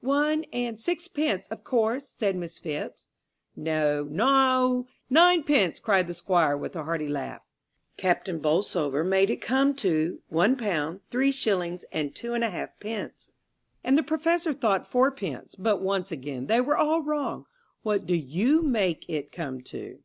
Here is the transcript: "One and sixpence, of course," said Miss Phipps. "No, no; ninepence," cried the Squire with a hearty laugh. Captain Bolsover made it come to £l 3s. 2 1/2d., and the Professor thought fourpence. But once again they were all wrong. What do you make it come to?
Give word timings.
"One 0.00 0.42
and 0.52 0.80
sixpence, 0.80 1.46
of 1.52 1.62
course," 1.62 2.08
said 2.08 2.34
Miss 2.34 2.58
Phipps. 2.58 3.06
"No, 3.54 4.02
no; 4.02 4.88
ninepence," 5.08 5.78
cried 5.78 6.08
the 6.08 6.14
Squire 6.14 6.56
with 6.56 6.74
a 6.74 6.82
hearty 6.82 7.06
laugh. 7.06 7.42
Captain 7.96 8.40
Bolsover 8.40 9.04
made 9.04 9.30
it 9.30 9.36
come 9.36 9.72
to 9.76 10.18
£l 10.32 10.56
3s. 10.56 11.06
2 11.10 12.30
1/2d., 12.30 13.30
and 13.84 13.96
the 13.96 14.02
Professor 14.02 14.52
thought 14.52 14.88
fourpence. 14.90 15.54
But 15.54 15.80
once 15.80 16.10
again 16.10 16.46
they 16.48 16.60
were 16.60 16.76
all 16.76 17.00
wrong. 17.04 17.46
What 17.84 18.04
do 18.04 18.16
you 18.16 18.62
make 18.62 19.08
it 19.08 19.30
come 19.30 19.60
to? 19.60 20.00